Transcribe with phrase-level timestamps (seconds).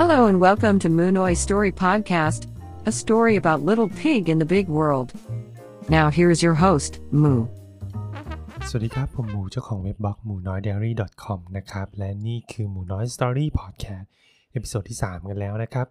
[0.00, 2.48] Hello and welcome to Moonoi Story Podcast,
[2.84, 5.12] a story about little pig in the big world.
[5.88, 6.92] Now here's your host,
[7.22, 7.40] Moo.
[8.68, 10.92] สวัสดีครับ ผมหมูเจ้าของเว็บบล็อกหมูน้อย diary
[11.24, 14.06] com นะครับ และนี่คือหมูน้อย story podcast
[14.52, 15.86] episode ที่ 3 กันแล้วนะครับ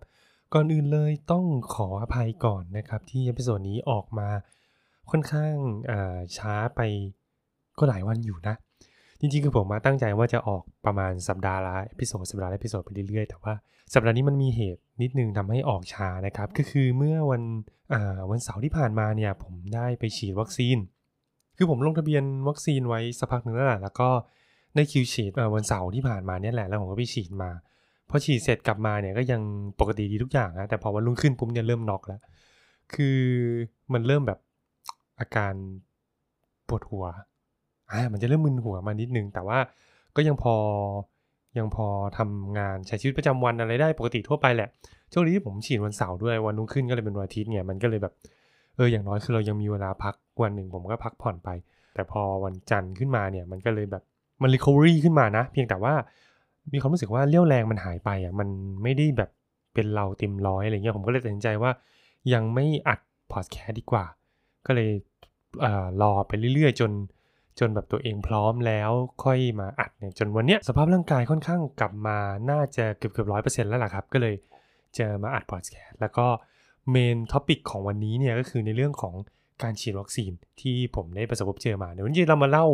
[0.53, 4.29] ก่อนอื่นเลยต้องขออภัยก่อนนะครับ ที่ episode นี้ออกมา
[5.11, 5.53] ค่อนข้าง
[6.37, 6.81] ช้าไป
[7.77, 8.55] ก็หลายวันอยู่นะ
[9.25, 13.53] จริงๆ คือผมมาตั้งใจว่าจะออกประมาณสัปดาห์ละ episode สัปดาห์ละ episode ไปเรื่อยๆ แต่ว่า
[13.93, 17.43] สัปดาห์นี้มันมีเหตุนิดนึงทำให้ออกช้านะครับ ก็คือเมื่อวัน
[18.31, 20.77] วันเสาร์ที่ผ่านมาเนี่ยผมได้ไปฉีดวัคซีน
[21.57, 24.09] คือผมลงทะเบียนวัคซีนไว้สักพักหนึ่งแล้วแหละแล้วก็
[24.75, 27.49] ได้คิวฉีดวันเสาร์ที่ผ่านมาเนี่ยแหละแล้วผมก็ไปฉีดมา
[28.09, 29.41] พอฉีดเสร็จกลับมาเนี่ยก็ยัง
[29.79, 32.21] ปกติดีทุกอย่างนะแต่พอวันรุ่งขึ้นปุ๊บเนี่ยเริ่มน็อกแล้ว
[32.93, 33.19] คือ
[33.93, 34.39] มันเริ่มแบบ
[35.19, 35.53] อาการ
[36.67, 37.05] ปวดหัว
[37.93, 39.59] อ่ามันจะเริ่มมึนหัวมานิดนึง แต่ว่า
[40.15, 40.55] ก็ยังพอ
[41.57, 44.69] ยังพอทำงานใช้ชีวิตประจำวันอะไรได้ปกติทั่วไปแหละ
[45.13, 48.13] ช่วงนี้ผมฉีดวันเสาร์ด้วยวันรุ่งขึ้นก็เลยเป็นวันอาทิตย์เนี่ยมันก็เลยแบบ
[48.75, 51.49] เอออย่างน้อยคือเรายังมีเวลาพักวันหนึ่งผมก็พักผ่อนไป
[51.93, 54.03] แต่พอวันจันทร์ขึ้นมาเนี่ยมันก็เลยแบบ
[54.41, 55.93] มัน recovery ขึ้นมานะ เพียงแต่ว่า
[56.73, 58.49] มีความรู้สึกว่าเรี่ยวแรงมันหายไปอะมัน
[58.83, 59.29] ไม่ได้แบบ
[59.73, 61.71] เป็นเราเต็มร้อยอะไรเงี้ยผมก็เลยตัดสินใจว่า
[62.33, 62.99] ยังไม่อัด
[63.33, 64.05] พอดแคสต์ดีกว่า
[64.65, 64.89] ก็เลย
[65.61, 66.91] เอ่อรอไปเรื่อยๆ จน
[67.59, 68.91] จนแบบตัวเองพร้อมแล้ว
[69.23, 72.17] ค่อยมาอัดเนี่ยจนวันเนี้ยสภาพร่างกายค่อนข้างกลับมา
[72.51, 74.35] น่าจะเกือบเกือบร้อยเปอร์เซ็นต์แล้วล่ะครับ ก็เลย
[74.97, 76.27] จะมาอัดพอดแคสต์แล้วก็
[76.91, 79.13] main topic ของวันนี้เนี่ยก็คือในเรื่องของ
[79.63, 80.31] การฉีดวัคซีน
[80.61, 82.67] ที่ผมได้ประสบพบเจอมาเดี๋ยววันนี้เรามาเล่า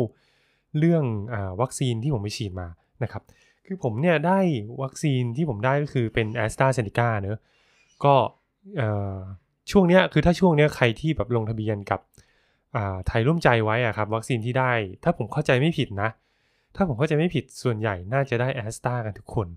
[0.78, 2.68] เรื่องอวัคซีนที่ผมไปฉีดมา
[3.02, 3.22] นะครับ
[3.66, 4.38] คือผมเนี่ยได้
[4.82, 7.38] วัคซีนที่ผมได้ก็คือเป็น a s t r a z เซ e c a เนอะ
[8.04, 8.14] ก็
[9.70, 12.00] ช่วงเนี้ยคือถ้าช่วงเนี้ยใครที่แบบลงทะเบียนกับ
[13.06, 14.72] ไทยร่วมใจไว้อะครับ วัคซีนที่ได้
[15.04, 16.08] ถ้าผมเข้าใจไม่ผิดนะ
[16.76, 19.48] ถ้าผมเข้าใจไม่ผิดส่วนใหญ่น่าจะได้ a s t r a กันทุกคน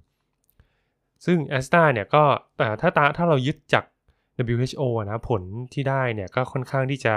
[1.25, 2.23] ซึ่ง a s t r a เนี่ยก็
[2.57, 3.83] แต่ถ้าตาถ้าเรายึดจาก
[4.55, 5.41] WHO นะผล
[5.73, 7.15] ที่ได้เนี่ยก็ค่อนข้างที่จะ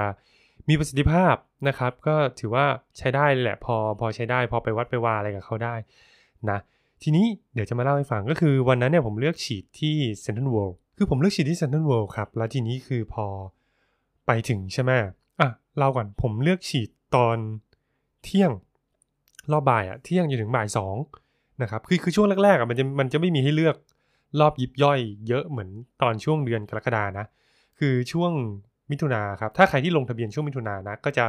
[0.69, 1.35] มีประสิทธิภาพ
[1.69, 2.67] นะครับ ก็ถือว่า
[2.99, 5.75] ใช้ได้แหละพอพอใช้ได้ พอไปวัดไปวาอะไรกับเขาได้
[6.51, 6.59] นะ
[7.03, 13.27] ทีนี้เดี๋ยวจะมาเล่าให้ฟังก็คือวันนั้นเนี่ยผมเลือกฉีดที่เซนทรัลเวิลด์คือผมเลือกฉีดที่เซนทรัลเวิลด์ครับ แล้วทีนี้คือพอ
[14.27, 14.93] ไปถึงใช่ไหม
[15.41, 17.37] อะเล่าก่อนผมเลือกฉีดตอน
[18.25, 18.53] เที่ยง
[19.53, 20.97] รอบบ่ายอะเที่ยงจนถึงบ่ายสอง
[21.63, 23.77] นะครับคือคือช่วงแรกๆอะมันจะมันจะไม่มีให้เลือก
[24.41, 24.99] รอบยิบย่อย
[25.29, 25.69] เยอะเหมือน
[26.03, 27.27] ตอนช่วงเดือนกรกฎานะ
[27.79, 28.33] คือช่วง
[28.91, 31.27] มิถุนาครับ ถ้าใครที่ลงทะเบียนช่วงมิถุนานะ ก็จะ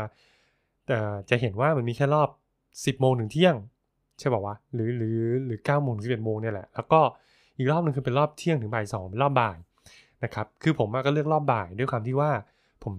[0.90, 2.30] เอ่อจะเห็นว่ามันมีแค่รอบ
[2.98, 3.56] 10โมงถึงเที่ยง
[4.20, 7.00] ใช่ป่าวะหรือหรือหรือ9โมงถึง11โมงเนี่ยแหละ แล้วก็
[7.58, 9.58] อีกรอบหนึงคือเป็นรอบเที่ยงถึงบ่ายสองรอบบ่าย
[10.24, 12.32] นะครับ คือผมก็เลือกรอบบ่ายด้วยความที่ว่า
[12.84, 12.96] ผม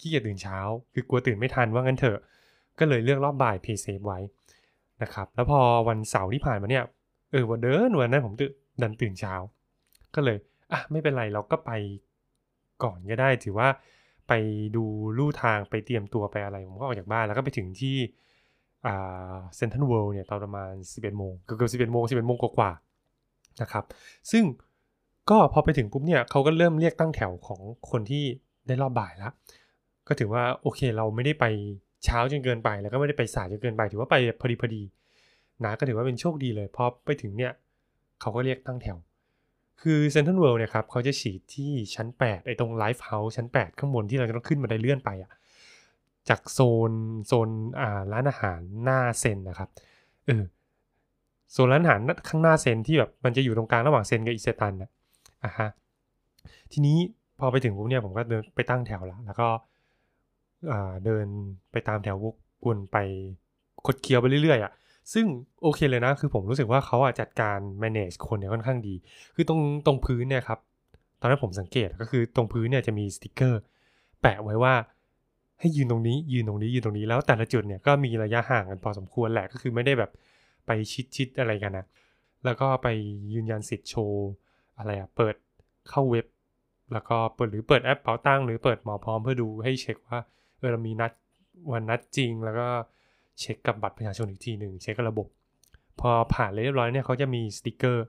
[0.00, 0.58] ขี้เกียจตื่นเช้า
[0.94, 2.18] คือกลัวตื่นไม่ทันว่างั้นเถอะ
[2.78, 4.18] ก็เลยเลือกรอบบ่ายเพย์เซฟไว้
[5.02, 6.84] นะครับ แล้วพอวันเสาร์ที่ผ่านมาเนี่ย
[7.30, 8.52] เออวันเดินวันนั้นผมตื่น
[8.82, 9.34] ดันตื่นเช้า
[10.14, 10.36] ก็เลย
[10.72, 11.70] อะไม่เป็นไรเราก็ไป
[12.82, 13.68] ก่อนก็ได้ถือว่า
[14.28, 14.32] ไป
[14.76, 14.84] ดู
[15.18, 17.96] ลู่ทางไปเตรียมตัวไปอะไร ผมก็ออกจากบ้านแล้วก็ไปถึงที่
[18.82, 23.84] เซนทรัลเวิลด์เนี่ยตอนประมาณ 11โมงเกือบ11โมง11โมงกว่าๆนะครับ
[24.30, 24.44] ซึ่ง
[25.30, 28.24] ก็พอไปถึงปุ๊บเนี่ยเขาก็เริ่มเรียกตั้งแถวของคนที่
[28.66, 29.32] ได้รอบบ่ายแล้ว
[30.08, 31.44] ก็ถือว่าโอเคเราไม่ได้ไป
[32.04, 34.82] เช้าจนเกินไป แล้วก็ไม่ได้ไปสายจนเกินไป ถือว่าไปพอดีพอดี
[35.64, 37.52] นะก็ถือว่าเป็นโชคดีเลยพอไปถึงเนี่ย
[38.20, 38.98] เขาก็เรียกตั้งแถว
[39.82, 45.30] คือเซ็นทรัลเวิลด์เนี่ยครับเขาจะฉีดที่ชั้น 8 ไอ้ตรง Live House ชั้น 8 ข้างบนที่เราจะต้องขึ้นมาได้เลื่อนไปอะ
[46.28, 46.92] จากโซน
[47.26, 47.48] โซน
[47.80, 49.68] อ่าร้านอาหารหน้าเซนนะครับ
[50.26, 50.44] เออ
[51.52, 54.90] โซนร้านอาหารข้างหน้าเซนที่แบบมันจะอยู่ตรงกลางระหว่างเซนกับอิเซตันนะ
[55.44, 55.68] อะฮะ
[56.72, 56.98] ทีนี้
[57.38, 59.48] พอไปถึงปุ๊บเนี่ยผมก็เดินไปตั้งแถวแล้วแล้วก็
[61.04, 61.26] เดิน
[61.72, 62.34] ไปตามแถววก
[62.66, 62.96] วนไป
[63.86, 64.72] คดเคี้ยวไปเรื่อยๆอะ
[65.12, 65.26] ซึ่ง
[65.62, 68.94] โอเคเลยนะ คือผมรู้สึกว่าเขาอะจัดการ manage คนเนี่ยค่อนข้างดี
[69.34, 70.58] คือตรงตรงพื้นเนี่ยครับ
[71.20, 73.60] ตอนนั้นผมสังเกตก็คือตรงพื้นเนี่ยจะมีสติกเกอร์
[74.22, 74.74] แปะไว้ว่า
[75.60, 80.10] ให้ยืนตรงนี้ยืนตรงนี้ยืนตรงนี้แล้วแต่ละจุดเนี่ยก็มีระยะห่างกันพอสมควรแหละก็คือไม่ได้แบบ
[80.66, 81.86] ไปชิดชิดๆอะไรกันนะ
[82.44, 82.88] แล้วก็ไป
[83.32, 84.28] ยืนยันสิทธิ์โชว์
[84.78, 85.34] อะไรอะเปิด
[85.90, 86.26] เข้าเว็บ
[86.92, 90.20] แล้วก็เปิดหรือเปิดแอปเป๋าตั้งหรือเปิดหมอพร้อมเพื่อดูให้เช็คว่า
[90.58, 91.12] เออเรามีนัด
[91.72, 92.68] วันนัดจริง แล้วก็
[93.40, 95.26] เช็คกับบัตรประชาชนอีกทีหนึ่งเช็คกับระบบ
[96.00, 98.04] พอผ่านเรียบร้อยเนี่ยเขาจะมีสติกเกอร์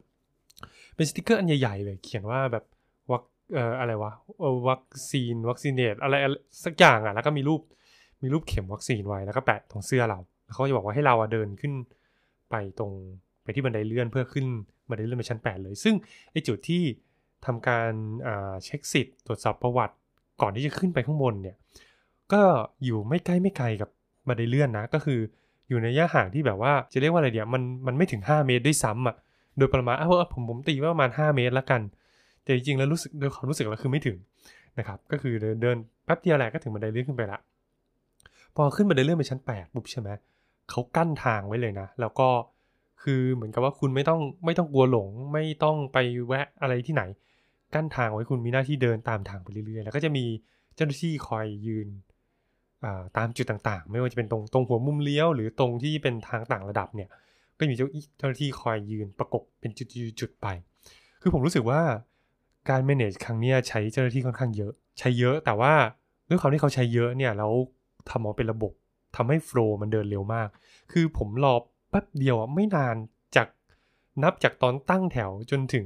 [0.95, 2.63] เป็นสติกเกอร์อันใหญ่ๆเลย เขียนว่าแบบ
[3.11, 3.23] วัค
[3.53, 4.11] เอ่ออะไรวะ
[4.69, 6.15] วัคซีน vaccinated อะไร
[6.65, 7.61] สักอย่างอะแล้วก็มีรูป
[8.23, 10.19] มีรูปเข็มวัคซีนไว้แล้วก็แปะตรงเสื้อเรา
[10.53, 11.73] เขาจะบอกว่าให้เราเดินขึ้น
[12.51, 12.91] ไปตรง
[13.44, 14.45] ไปที่บันไดเลื่อนเพื่อขึ้น
[14.89, 15.95] บันไดเลื่อนไปชั้น 8 เลย ซึ่ง
[16.31, 16.83] ไอจุดที่
[17.45, 17.91] ทำการ
[18.65, 19.95] เช็คสิทธิ์ตรวจสอบประวัติ
[20.41, 21.55] ก่อนที่จะขึ้นไปข้างบนเนี่ย
[22.33, 22.44] ก็
[22.85, 23.89] อยู่ไม่ใกล้ไม่ไกลกับ
[24.27, 25.19] บันไดเลื่อนนะ ก็คือ
[25.69, 29.15] อยู่ในระยะห่างที่แบบว่าจะเรียกว่าอะไรเดียวมันมันไม่ถึง 5 เมตรด้วยซ้ำอะ
[29.57, 31.81] โดยประมาณเอาผมผมตีว่าประมาณ 5 เมตรละกัน
[32.44, 34.18] แต่จริงๆแล้วรู้สึกโดยความรู้สึกแล้วคือไม่ถึง
[34.79, 37.39] นะครับก็คือเดินเดินแป๊บเดียวแหละก็ถึงบันไดเลื่อนขึ้นไปละ
[38.56, 40.09] พอขึ้นบันไดเลื่อนไปชั้น8ปุ๊บใช่ไหม
[40.69, 42.30] เขากั้นทางไว้เลยนะ แล้วก็
[43.03, 45.97] คือเหมือนกับว่าคุณไม่ต้องไม่ต้องกลัวหลง ไม่ต้องไป
[46.27, 47.03] แวะอะไรที่ไหน
[47.73, 50.25] กั้นทางไว้คุณมีหน้าที่เดินตามทางไปเรื่อยๆ แล้วก็จะมี
[50.75, 51.88] เจ้าหน้าที่คอยยืน
[53.18, 57.09] ตามจุดต่างๆ ไม่ว่าจะเป็นตรงตรงหัวมุมเลี้ยว หรือตรงที่เป็นทางต่างระดับเนี่ย
[57.57, 57.88] ก็มีเจ้า
[58.18, 59.71] เจ้าหน้าที่คอยยืนประกบเป็น
[60.19, 60.47] จุดๆไป
[61.21, 61.81] คือผมรู้สึกว่า
[62.69, 65.74] การ manage ครั้งนี้ใช้เจ้าหน้าที่ค่อนข้างเยอะ ใช้เยอะแต่ว่า
[66.29, 67.51] ด้วยความที่เขาใช้เยอะเนี่ยแล้ว
[68.09, 68.71] ทำออกเป็นระบบ
[69.15, 70.47] ทำให้โฟล์มันเดินเร็วมาก
[70.91, 71.53] คือผมรอ
[71.89, 72.95] แป๊บเดียวอะไม่นาน
[73.35, 73.47] จาก
[74.23, 75.85] นับจากตอนตั้งแถวจนถึง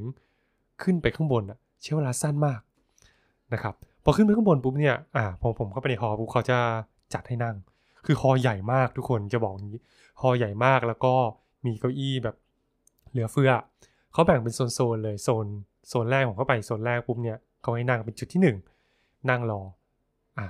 [0.84, 2.62] ขึ้นไปข้างบนอะใช้เวลาสั้นมาก
[3.54, 6.57] นะครับ พอขึ้นไปข้างบนปุ๊บเนี่ยอ่าผมผมเข้าไปในฮอปุ๊บเขาจะ
[7.13, 7.56] จัดให้นั่ง
[8.06, 9.77] คือฮอใหญ่มากทุกคนจะบอกงนี้
[10.21, 11.13] ฮอใหญ่มากแล้วก็
[11.65, 12.36] มีเก้าอี้แบบ
[13.12, 13.51] เหลือเฟือ
[14.13, 15.45] เขาแบ่งเป็นโซนๆเลยโซน
[15.89, 18.56] โซนแรกผมเข้าไปโซนแรกปุ๊บเนี่ยเขาให้นั่งเป็นจุดที่
[18.86, 19.62] 1 นั่งรอ
[20.38, 20.48] อ่า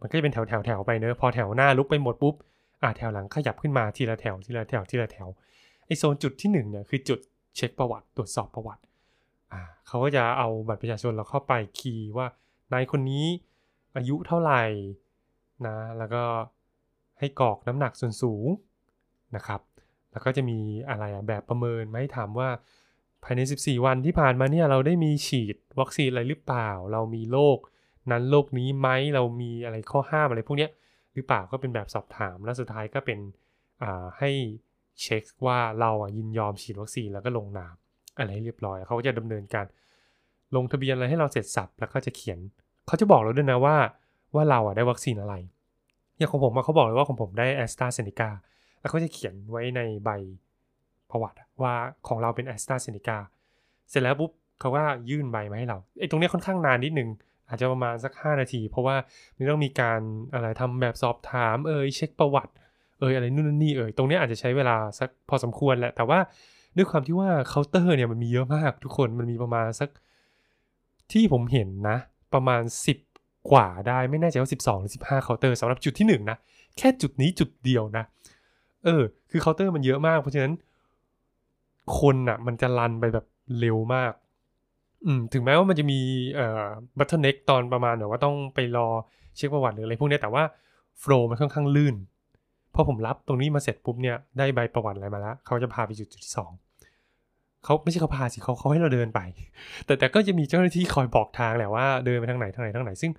[0.00, 2.34] มันก็จะเป็นแถวแถวแถวไปเนอะพอแถวหน้าลุกไปหมดปุ๊บ
[2.82, 5.28] อ่าแถวหลังขยับขึ้นมาทีละแถวทีละแถวทีละแถว
[5.86, 7.18] ไอโซนจุดที่1เนี่ยคือจุด
[7.56, 8.82] เช็คประวัติตรวจสอบประวัติ
[9.52, 12.26] อ่าเขาก็จะเอาบัตรประชาชนเราเข้าไปคีย์ว่า
[12.72, 13.26] นายคนนี้
[13.96, 14.62] อายุเท่าไหร่
[15.66, 16.24] นะ แล้วก็
[17.18, 18.46] ให้กรอกน้ำหนักส่วนสูง
[19.36, 19.60] นะครับ
[20.12, 22.48] แล้วก็จะมีอะไรแบบประเมินไหมถามว่า
[23.24, 27.58] ภายใน 14 วันที่ผ่านมาเนี่ยเราได้มีฉีดวัคซีนอะไรหรือเปล่า เรามีโรค
[28.10, 30.68] นั้นโรคนี้ไหมเรามีอะไรข้อห้ามอะไรพวกนี้
[31.14, 33.18] หรือเปล่าก็เป็นแบบสอบถาม แล้วสุดท้ายก็เป็น
[34.18, 34.30] ให้
[35.02, 37.74] เช็คว่าเราอะยินยอมฉีดวัคซีนแล้วก็ลงนาม
[38.16, 39.66] อะไรเรียบร้อยเขาก็จะดำเนินการ
[40.56, 42.38] ลงทะเบียนอะไรให้เราเสร็จสับแล้วก็จะเขียน
[42.86, 43.76] เขาจะบอกเราด้วยนะว่า
[44.34, 45.34] ว่าเราอะได้วัคซีนอะไร
[46.16, 48.30] อย่างของผมเขาบอกเลยว่าของผมได้แอสตราเซเนกา
[48.80, 50.10] แล้วเขาจะเขียนไว้ในใบ
[51.10, 51.74] ประวัติว่า
[52.08, 53.18] ของเราเป็นแอสตราเซเนกา
[53.90, 54.30] เสร็จแล้วปุ๊บ
[54.60, 57.08] เขาก็ยื่นใบมาให้เราไอ้ตรงนี้ค่อนข้างนานนิดนึง
[57.48, 58.96] อาจจะประมาณสัก 5 นาที เพราะว่า
[59.36, 60.00] มันต้องมีการ
[60.34, 62.52] อะไรทำแบบสอบถามเอ่ยเช็คประวัติ
[63.00, 66.18] เอ่ยอะไรนู่นนี่เอ่ยตรงนี้อาจจะใช้เวลาสักพอสมควรแหละแต่ว่า
[66.76, 69.90] ด้วยความที่ว่าเคาน์เตอร์เนี่ยมันมีเยอะมากทุกคนมันมีประมาณสัก
[71.12, 71.96] ที่ผมเห็นนะ
[72.34, 72.62] ประมาณ
[73.06, 76.36] 10 กว่าได้ไม่แน่ใจว่า 12 หรือ 15เคาน์เตอร์สำหรับจุดที่1นะ
[76.78, 78.04] แค่จุดนี้จุดเดียวนะ
[78.84, 80.52] เออ คือเคาน์เตอร์มันเยอะมาก เพราะฉะนั้น
[81.98, 83.26] คนอะ่ะ มันจะ run ไปแบบ
[83.58, 84.12] เร็วมาก
[85.06, 86.00] อืม ถึงแม้ว่ามันจะมี
[86.34, 86.66] เอ่อ
[86.98, 88.88] bottleneck ตอนประมาณแบบว่าต้องไปรอ
[89.36, 90.44] เช็คประวัติหรืออะไรพวกนี้แต่ว่า
[91.00, 91.96] flow มันค่อนข้างลื่น
[92.74, 96.50] พอผมรับตรงนี้มาเสร็จปุ๊บเนี่ยได้ใบประวัติอะไรมาแล้วเขาจะพาไปจุดจุดที่สอง
[97.68, 99.20] เขาไม่ใช่เขาพาสิเขาเขาให้เราเดินไป
[99.86, 103.12] แต่แต่ก็จะมีเจ้าหน้าที่คอยบอกทางแหละว่าเดินไปทางไหนทางไหนทางไหน ซึ่ง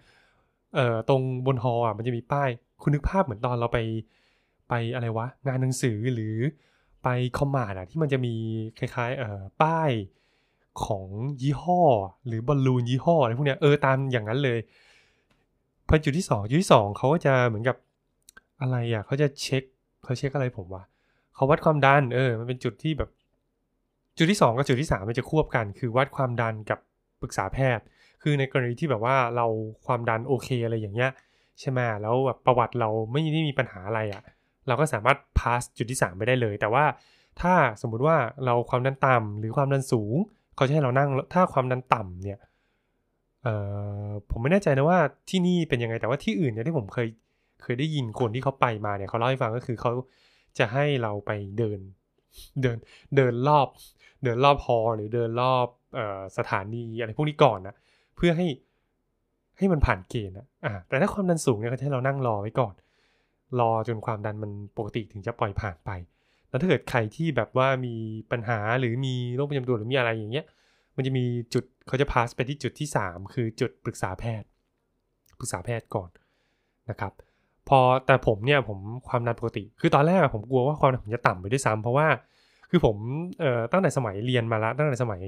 [0.76, 2.50] เอ่อตรงบนฮออะมันจะมีป้าย
[2.82, 3.80] คุณนึกภาพเหมือนตอนเราไป
[4.70, 6.38] ไปอะไรวะ งานหนังสือหรือ
[7.04, 7.08] ไป
[7.38, 8.36] คอมมานด์อะที่มันจะมี
[8.80, 9.92] คล้ายๆเอ่อป้าย
[10.86, 11.08] ของ
[11.42, 11.82] ยี่ห้อ
[12.28, 14.60] หรือบอลลูนยี่ห้ออะไรพวกเนี้ยเออตามอย่างนั้นเลย
[15.88, 17.76] พอจุดที่สองจุดที่สองเขาก็จะเหมือนกับ
[18.62, 19.64] อะไรอะเขาจะเช็ค
[20.04, 20.84] เขาเช็คอะไรผมวะ
[21.36, 23.10] เขาวัดความดัน เออ มันเป็นจุดที่แบบ
[24.20, 26.80] จุดที่ 2 กับจุดที่ 3 มันจะควบกัน คือวัดความดันกับ
[27.22, 27.86] ปรึกษาแพทย์
[28.22, 29.46] คือในกรณีที่แบบว่าเรา
[29.86, 31.12] ความดันโอเคอะไรอย่างเงี้ย
[31.60, 34.24] ใช่ไหมแล้วแบบประวัติเราไม่ได้มีปัญหาอะไรอะ่ะ
[34.68, 36.86] เราก็สามารถ pass จุดที่ 3 ไปได้เลย แต่ว่า
[37.42, 40.16] ถ้าสมมุติว่าเราความดันต่ำหรือความดันสูง
[40.56, 42.40] เขาจะให้เรานั่งถ้าความดันต่ำเนี่ย
[43.44, 43.56] เอ่
[44.06, 45.00] อผมไม่แน่ใจนะว่า
[45.30, 47.08] ที่นี่เป็นยังไงแต่ว่าที่อื่นเนี่ยที่ผมเคย
[47.62, 49.92] เคยได้ยินคนที่เขาไปมาเนี่ยเขาเล่าให้ฟังก็คือเขา
[50.58, 51.80] จะให้เราไปเดิน
[52.62, 52.78] เดิน
[53.16, 53.68] เดินรอบ
[54.24, 55.68] เดินรอบฮอหรือเดินรอบ
[55.98, 56.00] อ
[56.38, 57.76] สถานีอะไรพวกนี้ก่อนนะ
[58.16, 58.48] เพื่อให้
[59.58, 62.74] ให้มันผ่านเกณฑ์นะอ่าแต่ถ้าความดันสูงเนี่ยเขาให้เรานั่งรอไว้ก่อน
[63.60, 65.92] รอจนความดันมันปกติถึงจะปล่อยผ่านไป
[66.50, 67.96] แล้วถ้าเกิดใครที่แบบว่ามี
[68.32, 70.46] ปัญหาหรือมีโรคประจำตัวหรือมีอะไรอย่างเงี้ย
[70.96, 74.48] มันจะมีจุดเขาจะพาสไปที่จุดที่ 3 คือจุดปรึกษาแพทย์
[75.40, 76.10] ปรึกษาแพทย์ก่อน
[76.90, 77.14] นะครับ
[77.70, 82.08] พอแต่ผมเนี่ยผมความดันปกติ คือตอนแรกผมกลัวว่าความดันผมจะต่ำไปด้วยซ้ำเพราะว่า
[82.70, 82.96] คือผม
[83.40, 85.22] เอ่อตั้งแต่สมัยเรียนมาแล้วตั้งแต่สมัย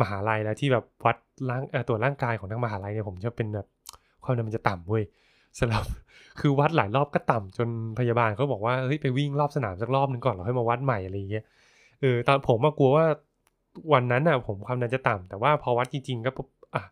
[0.00, 1.16] มหาลัยแล้วที่แบบวัด
[1.50, 3.66] ร่างตัวร่างกายของทั้งมหาลัยเนี่ยผมจะเป็นแบบ
[4.24, 5.04] ความดันมันจะต่ำเว้ย
[5.58, 5.84] สำหรับ
[6.40, 11.44] คือวัดหลายรอบก็ต่ำจนพยาบาลเขาบอกว่าเฮ้ยไปวิ่งรอบสนามสักรอบนึงก่อนเราค่อยมาวัดใหม่อะไรอย่างเงี้ย
[12.00, 13.04] เออตอนผมมากลัวว่า
[13.92, 16.30] วันนั้นอะผมความดันจะต่ำแต่ว่าพอวัดจริงๆก็
[16.74, 16.82] อะ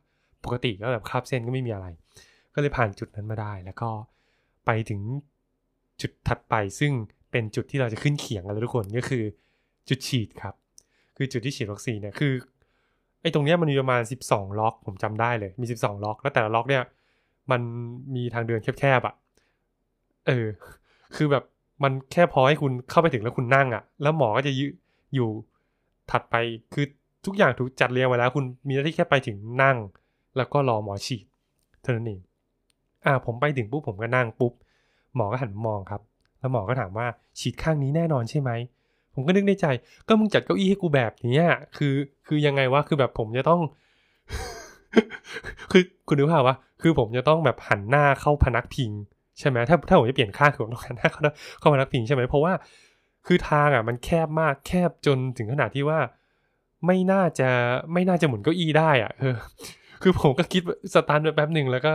[0.45, 1.87] ปกติก็แบบคาบเส้นก็ไม่มีอะไร
[2.55, 3.91] ก็เลยผ่านจุดนั้นมาได้แล้วก็
[4.65, 5.01] ไปถึง
[6.01, 6.93] จุดถัดไปซึ่ง
[7.31, 9.25] เป็นจุดที่เราจะขึ้นเขียงกันเลยทุกคนก็คือ
[9.89, 10.55] จุดฉีดครับ
[11.17, 12.33] คือจุดที่ฉีดวัคซีนเนี่ยคือ
[13.23, 16.83] ไอ้ตรงเนี้ยมันมีประมาณ 12 ล็อก ผมจำได้เลยมี 12 ล็อก แล้วแต่ละล็อกเนี่ย
[17.51, 17.61] มัน
[18.15, 19.15] มีทางเดินแคบๆอะ่ะ
[20.27, 20.47] เออ
[21.17, 21.45] คือแบบ
[21.83, 24.67] มันแค่พอให้คุณเข้าไปถึงแล้วคุณนั่งอะ่ะ แล้วหมอก็จะยื
[25.15, 25.29] อยู่
[26.11, 26.35] ถัดไป
[26.75, 26.85] คือ
[27.27, 29.77] ทุกอย่างถูกจัดเรียงไว้แล้ว คุณมีหน้าที่แค่ไปถึงนั่ง
[30.37, 31.25] แล้วก็รอหมอฉีด
[31.83, 32.21] เท่านั้นเอง
[33.05, 34.53] อ่าผมไปถึงปุ๊บผมก็นั่งปุ๊บ
[35.17, 36.01] หมอก็หันมองครับ
[36.41, 37.07] แล้วหมอก็ถามว่า
[37.39, 38.51] ฉีดข้างนี้แน่นอนใช่ไหม
[39.15, 39.67] ผมก็นึกในใจ
[40.09, 41.45] ก็มึงจัดเก้าอี้ให้กูแบบนี้
[41.77, 41.95] คือ
[42.27, 43.61] คือยังไงวะคือแบบผมจะต้อง
[45.73, 48.91] คือคุณนึกภาพว่าวะคือผมจะต้องแบบหันหน้าเข้าพนักพิง
[49.39, 51.21] ใช่ไหมถ้าถ้าผมจะเปลี่ยนข้างคือผมต้องหันหน้าเข้า
[51.59, 52.53] เข้าพนักพิงใช่ไหมเพราะว่า
[53.27, 55.99] คือทางอะมันแคบมากแคบจนถึงขนาดที่ว่า
[56.87, 57.49] ไม่น่าจะ
[57.93, 59.37] ไม่น่าจะหมุนเก้าอี้ได้อะเออ
[60.03, 60.63] คือผมก็คิด
[60.95, 61.95] สตาร์ทแป๊บหนึ่งแล้วก็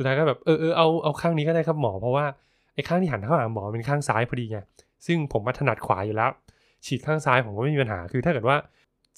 [0.00, 2.24] สุดท้ายก็แบบเออเออเอาเอาข้างนี้ก็ได้ครับหมอเพราะว่า
[2.74, 4.58] ไอ้ข้างที่หันเข้าหาหมอเป็นข้างซ้ายพอดีไง
[5.06, 6.30] ซึ่งผมมาถนัดขวาอยู่แล้ว
[6.86, 8.56] ฉีดข้างซ้ายผมก็ไม่มีปัญหาคือถ้าเกิดว่า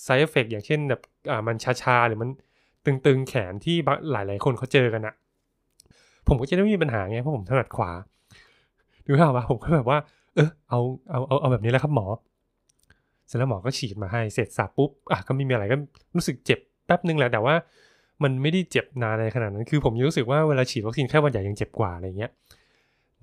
[0.05, 2.29] side effect อย่างเช่นแบบอ่ามันชาๆหรือมัน
[2.87, 3.77] ตึงๆแขนที่
[4.13, 5.15] หลายๆ คนเขาเจอกันอะ
[6.29, 7.91] ผมก็จะไม่มีปัญหาไงเพราะผมถนัดขวา
[9.07, 9.99] ดูข่าวว่าผมก็แบบว่า
[10.35, 12.07] เออเอาเอาเอาเอาแบบนี้แหละครับหมอ
[13.27, 15.77] เสร็จแล้วหมอก็ฉีดมาให้เสร็จสับปุ๊บอะก็ไม่มีอะไรก็
[16.17, 17.55] รู้สึกเจ็บแป๊บนึงแหละแต่ว่า
[18.25, 22.31] มันไม่ได้เจ็บนานในขนาดนั้น คือผมยังรู้สึกว่าเวลาฉีดวัคซีนแค่วันใหญ่ยังเจ็บกว่าอะไรเงี้ย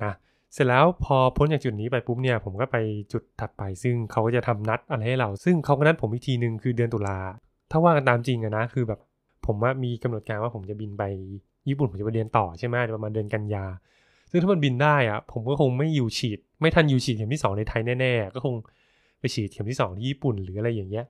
[0.04, 0.14] นะ
[0.54, 2.78] เสร็จแล้วพอพ้นจากจุดนี้ไปปุ๊บเนี่ยผมก็ไป
[3.12, 7.20] จุดถัดไปซึ่งเขาก็จะทำนัดอะไรให้เรา ซึ่งเขาก็นัดผมอีกทีหนึ่งคือเดือนตุลา
[7.72, 9.00] ถ้าว่ากันตามจริงอะนะคือแบบ
[9.46, 11.04] ผมว่ามีกำหนดการว่าผมจะบินไป
[11.68, 13.66] ญี่ปุ่นผมจะไปเรียนต่อใช่ไหมประมาณเดือนกันยา
[14.32, 18.56] ซึ่งถ้ามันบินได้อะผมก็คงไม่อยู่ฉีด ไม่ทันอยู่ฉีดเข็มที่ 2 ในไทยแน่ๆ ก็คง
[19.20, 21.06] ไปฉีดเข็มที่ 2 ที่ญี่ปุ่นหรืออะไรอย่างเงี้ย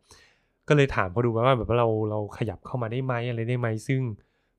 [0.69, 4.01] ก็เลยถามเขาดูว่าแบบว่าเราเราขยับเข้ามาได้ไหมอะไรได้ไหมซึ่ง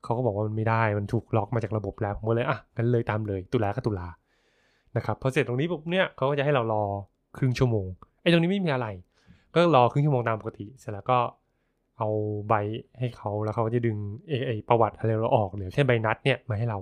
[0.05, 4.09] เขาก็บอกว่ามันไม่ได้มันถูกล็อกมาจากระบบแล้วผมก็เลยอะงั้นเลยตามเลยตุลาก็ตุลา
[4.97, 6.85] นะครับพอเสร็จตรงนี้ปุ๊บเนี่ยเขาก็จะให้เรารอ
[7.37, 7.87] ครึ่งชั่วโมง
[8.23, 8.87] ไอ้ตรงนี้ไม่มีอะไร
[9.55, 11.19] ก็รอครึ่งชั่วโมงตามปกติ เสร็จแล้วก็
[11.99, 12.09] เอา
[12.49, 12.55] ใบ
[12.99, 13.97] ให้เขาแล้วเขาก็จะดึง
[14.29, 16.79] เอไอประวัติอะไรเราออกเหลือแค่ใบนัดเนี่ยมาให้เรา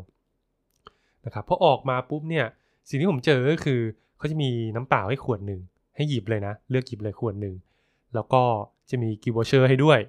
[1.25, 2.47] นะครับพอออกมาปุ๊บเนี่ย
[2.89, 3.81] สิ่งที่ผมเจอก็คือ
[4.19, 5.61] เขาจะมีน้ำเปล่าให้ขวดหนึ่ง
[5.97, 7.55] ให้หยิบเลยนะ เลือกหยิบเลยขวดหนึ่ง
[8.15, 8.43] แล้วก็
[8.91, 10.01] จะมี gift voucher ให้ด้วย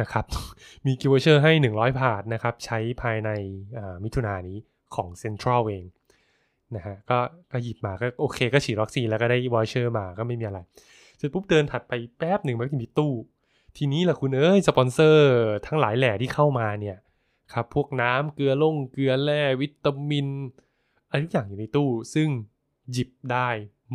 [0.00, 0.24] นะครับ
[0.86, 3.30] มี gift voucher ให้ 100 บาทนะครับ ใช้ภายใน
[4.04, 4.58] มิถุนายนนี้
[4.94, 5.84] ของเซ็นทรัลเอง
[6.76, 7.18] นะฮะก็
[7.52, 10.58] ก็หยิบมาก็โอเคก็ฉีดวัคซีนแล้วก็ได้ voucher มาก็ไม่มีอะไร
[11.16, 13.12] เสร็จปุ๊บเดินถัดไปแป๊บหนึ่งมันก็มีตู้
[13.76, 15.30] ทีนี้แหละคุณเอ้ย สปอนเซอร์
[15.66, 16.98] ทั้งหลายแหล่ที่เข้ามาเนี่ย
[17.52, 20.26] ครับพวกน้ำเกลือล่งเกลือแร่วิตามิน
[21.08, 22.28] อะไรทุกอย่างอยู่ในตู้ ซึ่ง
[22.92, 23.48] หยิบได้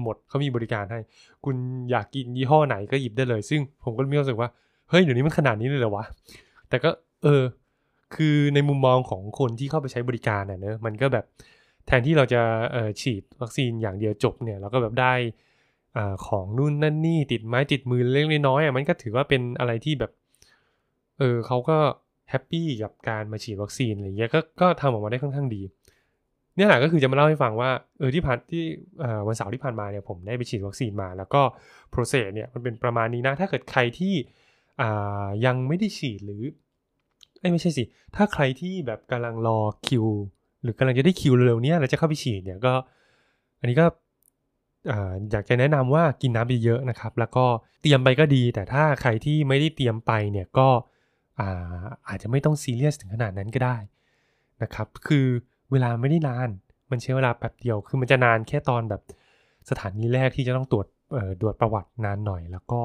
[0.04, 1.00] หมดเขามีบริการให้
[1.46, 1.56] คุณ
[1.92, 4.50] อยากกินยี่ห้อไหนก็หยิบได้เลย ซึ่งผมก็มีความรู้สึกว่า
[4.89, 6.06] เฮ้ยเดี๋ยวนี้มันขนาดนี้เลยเหรอวะ
[6.70, 6.89] แต่ก็
[7.24, 7.44] เออ
[8.16, 11.25] คือในมุมมองของคนที่เข้าไปใช้บริการเนี่ยเนอะมันก็แบบ
[11.88, 15.13] แทนที่เราจะเออฉีดวัคซีนอย่างเดียวจบเนี่ยเราก็แบบได้
[15.98, 20.12] อ่าของนู่นนั่นนี่ติดไม้ติดมือเล็กน้อยอะมันก็ถือว่าเป็นอะไรที่แบบ
[21.20, 21.77] เออเขาก็
[22.29, 25.62] happy กับการมาฉีดวัคซีนอะไรเงี้ยก็ก็ทำออกมาได้ค่อนข้างดี
[26.58, 28.64] เนี่ยแหละก็คือจะมาเล่าให้ฟังว่าเออที่ผ่านที่
[29.28, 31.42] วันเสาร์ที่ผ่านมาเนี่ยผมได้ไปฉีดวัคซีนมา แล้วก็
[31.89, 34.14] process เนี่ยมันเป็นประมาณนี้นะ ถ้าเกิดใครที่
[35.46, 36.44] ยังไม่ได้ฉีดหรือ
[37.52, 37.84] ไม่ใช่สิ
[38.16, 40.06] ถ้าใครที่แบบกำลังรอคิว
[40.62, 42.74] หรือกำลังจะได้คิวเร็วๆนี้แล้วจะเข้าไปฉีดเนี่ยก็
[43.60, 43.86] อันนี้ก็
[45.32, 47.46] อยากจะแนะนำว่ากินน้ำเยอะๆนะครับ แล้วก็
[47.82, 50.68] เตรียมไปก็ดี แต่ถ้าใครที่ไม่ได้เตรียมไปเนี่ยก็
[51.40, 53.78] อาอาจจะไม่ต้องซีเรียสถึงขนาดนั้นก็ได้
[54.64, 55.28] นะครับ คือ
[55.71, 56.50] เวลาไม่ได้นาน
[56.91, 59.01] มันใช้เวลาแป๊บเดียว คือมันจะนานแค่ตอนแบบ
[59.69, 60.88] สถานีแรกที่จะต้องตรวจ
[61.41, 62.81] ตรวจประวัตินานหน่อย แล้วก็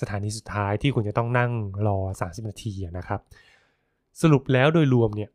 [0.00, 1.50] สถานีสุดท้ายที่คุณจะต้องนั่ง
[1.86, 3.20] รอ 30 นาทีนะครับ
[4.22, 5.30] สรุปแล้วโดยรวมเนี่ย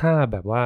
[0.00, 0.62] ถ้าแบบว่า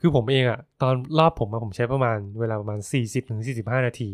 [0.00, 4.08] คือผมเองอะตอนรอบผมผมใช้ประมาณเวลาประมาณ 40-45ถึงนาที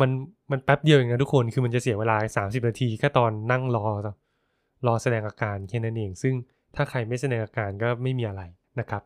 [0.00, 0.10] มัน
[0.50, 3.86] มันแป๊บเดียวเองนะทุกคนคือมันจะเสียเวลา 30 นาทีแค่ตอนนั่งรอ
[4.86, 6.34] รอแสดงอาการแค่นั้นเอง ซึ่ง
[6.74, 8.42] ถ้าใครไม่แสดงอาการก็ไม่มีอะไร
[8.80, 9.02] นะครับ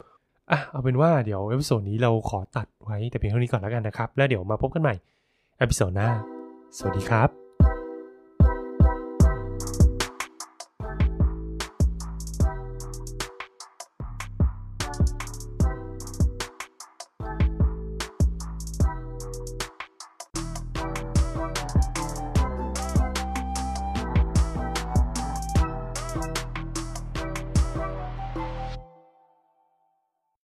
[0.50, 4.94] อะเอาเป็นว่าเดี๋ยว episode นี้เราขอตัดไว้แต่เพียงเท่านี้ก่อนแล้วกันนะครับ แล้วเดี๋ยวมาพบกันใหม่
[5.58, 6.10] episode หน้า
[6.76, 7.43] สวัสดีครับ